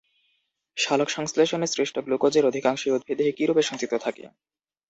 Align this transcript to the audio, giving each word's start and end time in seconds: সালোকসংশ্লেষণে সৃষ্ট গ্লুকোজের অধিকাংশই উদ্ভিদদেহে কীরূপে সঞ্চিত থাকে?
সালোকসংশ্লেষণে 0.77 1.67
সৃষ্ট 1.67 1.95
গ্লুকোজের 1.99 2.43
অধিকাংশই 2.45 2.93
উদ্ভিদদেহে 2.93 3.35
কীরূপে 3.37 3.63
সঞ্চিত 3.63 3.93
থাকে? 3.97 4.23